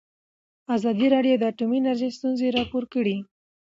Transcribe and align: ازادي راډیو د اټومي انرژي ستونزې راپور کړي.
ازادي 0.75 1.07
راډیو 1.15 1.35
د 1.39 1.43
اټومي 1.51 1.77
انرژي 1.81 2.09
ستونزې 2.17 2.47
راپور 2.57 2.83
کړي. 2.93 3.17